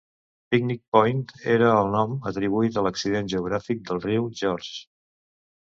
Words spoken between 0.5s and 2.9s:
Picnic Point era el nom atribuït a